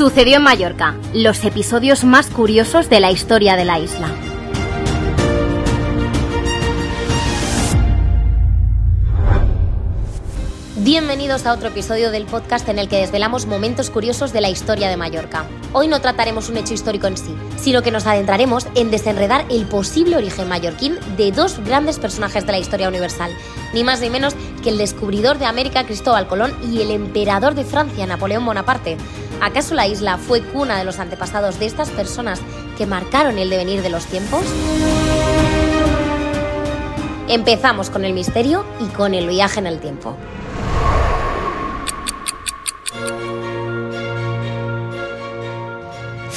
[0.00, 4.08] Sucedió en Mallorca, los episodios más curiosos de la historia de la isla.
[10.90, 14.88] Bienvenidos a otro episodio del podcast en el que desvelamos momentos curiosos de la historia
[14.88, 15.44] de Mallorca.
[15.72, 19.66] Hoy no trataremos un hecho histórico en sí, sino que nos adentraremos en desenredar el
[19.66, 23.30] posible origen mallorquín de dos grandes personajes de la historia universal,
[23.72, 24.34] ni más ni menos
[24.64, 28.96] que el descubridor de América Cristóbal Colón y el emperador de Francia Napoleón Bonaparte.
[29.40, 32.40] ¿Acaso la isla fue cuna de los antepasados de estas personas
[32.76, 34.42] que marcaron el devenir de los tiempos?
[37.28, 40.16] Empezamos con el misterio y con el viaje en el tiempo.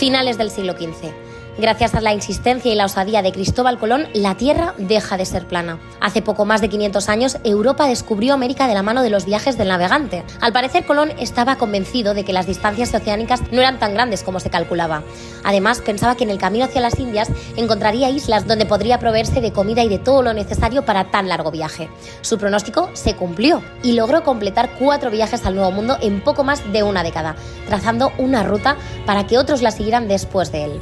[0.03, 1.33] Finales del siglo XV.
[1.55, 5.48] Gracias a la insistencia y la osadía de Cristóbal Colón, la Tierra deja de ser
[5.48, 5.79] plana.
[6.02, 9.55] Hace poco más de 500 años, Europa descubrió América de la mano de los viajes
[9.55, 10.23] del navegante.
[10.41, 14.40] Al parecer, Colón estaba convencido de que las distancias oceánicas no eran tan grandes como
[14.40, 15.04] se calculaba.
[15.43, 19.54] Además, pensaba que en el camino hacia las Indias encontraría islas donde podría proveerse de
[19.54, 21.88] comida y de todo lo necesario para tan largo viaje.
[22.21, 26.73] Su pronóstico se cumplió y logró completar cuatro viajes al Nuevo Mundo en poco más
[26.73, 27.35] de una década,
[27.67, 30.82] trazando una ruta para que otros la siguieran después de él.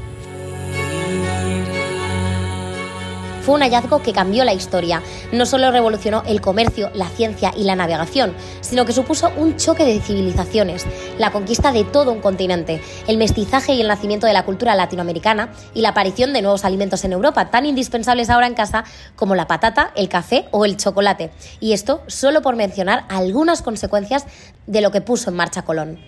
[3.41, 5.01] Fue un hallazgo que cambió la historia.
[5.31, 9.83] No solo revolucionó el comercio, la ciencia y la navegación, sino que supuso un choque
[9.83, 10.85] de civilizaciones,
[11.17, 15.49] la conquista de todo un continente, el mestizaje y el nacimiento de la cultura latinoamericana
[15.73, 18.83] y la aparición de nuevos alimentos en Europa, tan indispensables ahora en casa
[19.15, 21.31] como la patata, el café o el chocolate.
[21.59, 24.25] Y esto solo por mencionar algunas consecuencias
[24.67, 25.99] de lo que puso en marcha Colón.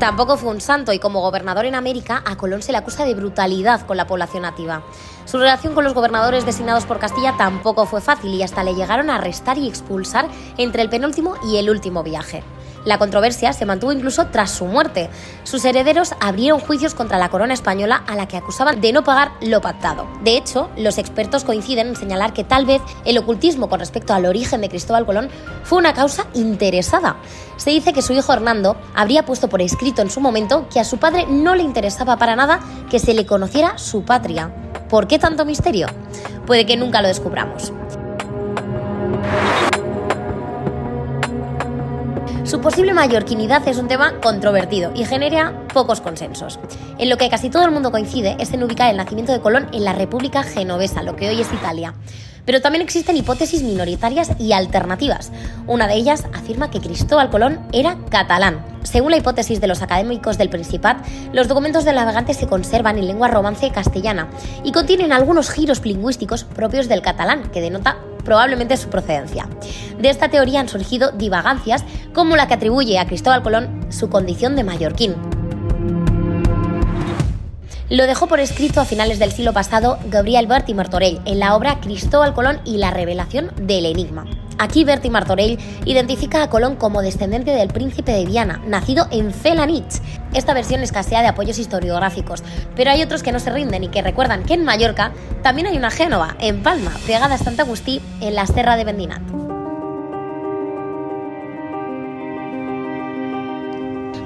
[0.00, 3.14] Tampoco fue un santo y como gobernador en América a Colón se le acusa de
[3.14, 4.82] brutalidad con la población nativa.
[5.26, 9.10] Su relación con los gobernadores designados por Castilla tampoco fue fácil y hasta le llegaron
[9.10, 10.26] a arrestar y expulsar
[10.56, 12.42] entre el penúltimo y el último viaje.
[12.84, 15.10] La controversia se mantuvo incluso tras su muerte.
[15.44, 19.32] Sus herederos abrieron juicios contra la corona española a la que acusaban de no pagar
[19.42, 20.06] lo pactado.
[20.22, 24.26] De hecho, los expertos coinciden en señalar que tal vez el ocultismo con respecto al
[24.26, 25.28] origen de Cristóbal Colón
[25.64, 27.16] fue una causa interesada.
[27.56, 30.84] Se dice que su hijo Hernando habría puesto por escrito en su momento que a
[30.84, 34.50] su padre no le interesaba para nada que se le conociera su patria.
[34.88, 35.86] ¿Por qué tanto misterio?
[36.46, 37.72] Puede que nunca lo descubramos.
[42.50, 46.58] Su posible mallorquinidad es un tema controvertido y genera pocos consensos.
[46.98, 49.68] En lo que casi todo el mundo coincide es en ubicar el nacimiento de Colón
[49.72, 51.94] en la República Genovesa, lo que hoy es Italia.
[52.44, 55.30] Pero también existen hipótesis minoritarias y alternativas.
[55.68, 58.66] Una de ellas afirma que Cristóbal Colón era catalán.
[58.82, 63.06] Según la hipótesis de los académicos del Principat, los documentos del navegante se conservan en
[63.06, 64.28] lengua romance castellana
[64.64, 69.48] y contienen algunos giros lingüísticos propios del catalán, que denota probablemente su procedencia.
[69.98, 74.56] De esta teoría han surgido divagancias como la que atribuye a Cristóbal Colón su condición
[74.56, 75.14] de mallorquín.
[77.90, 81.80] Lo dejó por escrito a finales del siglo pasado Gabriel Berti Martorell en la obra
[81.80, 84.26] Cristóbal Colón y la revelación del enigma.
[84.60, 90.02] Aquí Berti Martorell identifica a Colón como descendiente del príncipe de Viana, nacido en Felanitx.
[90.34, 92.44] Esta versión escasea de apoyos historiográficos,
[92.76, 95.12] pero hay otros que no se rinden y que recuerdan que en Mallorca
[95.42, 99.39] también hay una Génova, en Palma, pegada a Santa Agustí, en la Serra de Bendinat.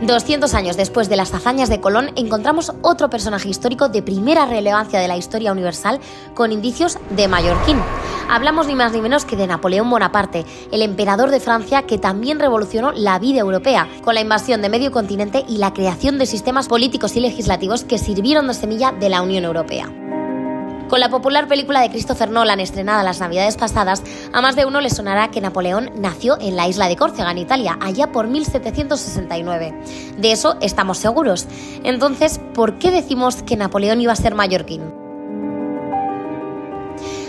[0.03, 5.01] 200 años después de las hazañas de Colón, encontramos otro personaje histórico de primera relevancia
[5.01, 6.01] de la historia universal
[6.35, 7.79] con indicios de mallorquín.
[8.29, 12.39] Hablamos ni más ni menos que de Napoleón Bonaparte, el emperador de Francia que también
[12.39, 16.69] revolucionó la vida europea, con la invasión de medio continente y la creación de sistemas
[16.69, 20.04] políticos y legislativos que sirvieron de semilla de la Unión Europea.
[20.89, 24.03] Con la popular película de Christopher Nolan estrenada las navidades pasadas,
[24.33, 27.39] a más de uno le sonará que Napoleón nació en la isla de Córcega, en
[27.39, 29.75] Italia, allá por 1769.
[30.19, 31.47] De eso estamos seguros.
[31.85, 35.04] Entonces, ¿por qué decimos que Napoleón iba a ser mallorquín?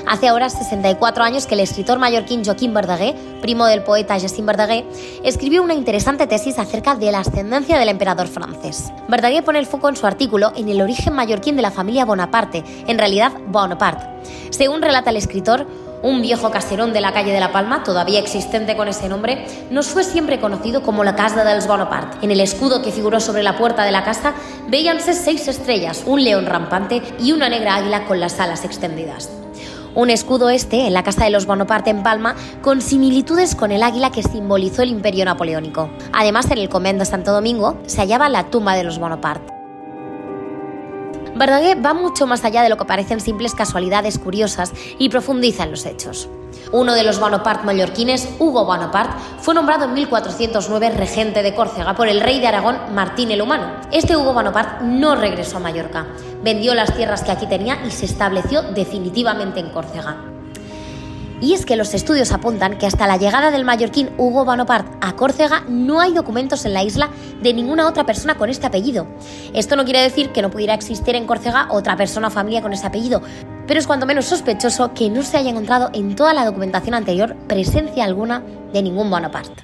[0.08, 4.86] Hace ahora 64 años que el escritor mallorquín Joaquín Verdaguer, primo del poeta Jacint Verdaguer,
[5.24, 8.92] escribió una interesante tesis acerca de la ascendencia del emperador francés.
[9.08, 12.64] Verdaguer pone el foco en su artículo en el origen mallorquín de la familia Bonaparte,
[12.88, 14.06] en realidad Bonaparte.
[14.52, 15.66] Según relata el escritor,
[16.04, 19.88] un viejo caserón de la calle de La Palma, todavía existente con ese nombre, nos
[19.88, 22.18] fue siempre conocido como la Casa dels Bonaparte.
[22.22, 24.36] En el escudo que figuró sobre la puerta de la casa
[24.68, 29.45] veíanse seis estrellas, un león rampante y una negra águila con las alas extendidas
[29.96, 33.82] un escudo este en la casa de los Bonaparte en Palma con similitudes con el
[33.82, 35.90] águila que simbolizó el imperio napoleónico.
[36.14, 39.55] Además, en el convento de Santo Domingo se hallaba la tumba de los Bonaparte.
[41.36, 45.72] Verdaguer va mucho más allá de lo que parecen simples casualidades curiosas y profundiza en
[45.72, 46.30] los hechos.
[46.72, 52.08] Uno de los Bonaparte mallorquines, Hugo Bonaparte, fue nombrado en 1409 regente de Córcega por
[52.08, 53.82] el rey de Aragón Martín el Humano.
[53.92, 56.08] Este Hugo Bonaparte no regresó a Mallorca,
[56.42, 60.35] vendió las tierras que aquí tenía y se estableció definitivamente en Córcega.
[61.42, 65.16] Y es que los estudios apuntan que hasta la llegada del mallorquín Hugo Bonaparte a
[65.16, 67.10] Córcega no hay documentos en la isla
[67.42, 69.08] de ninguna otra persona con este apellido.
[69.54, 72.74] Esto no quiere decir que no pudiera existir en Córcega otra persona o familia con
[72.74, 73.22] ese apellido,
[73.68, 77.36] pero es cuanto menos sospechoso que no se haya encontrado en toda la documentación anterior
[77.48, 78.42] presencia alguna
[78.74, 79.64] de ningún Bonaparte.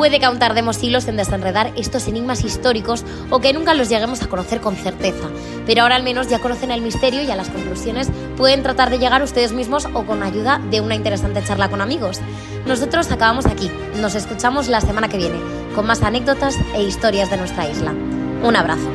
[0.00, 4.22] Puede que aún tardemos siglos en desenredar estos enigmas históricos o que nunca los lleguemos
[4.22, 5.28] a conocer con certeza,
[5.66, 8.08] pero ahora al menos ya conocen el misterio y a las conclusiones
[8.38, 12.18] pueden tratar de llegar ustedes mismos o con ayuda de una interesante charla con amigos.
[12.64, 13.70] Nosotros acabamos aquí,
[14.00, 15.38] nos escuchamos la semana que viene
[15.74, 17.92] con más anécdotas e historias de nuestra isla.
[18.42, 18.88] Un abrazo.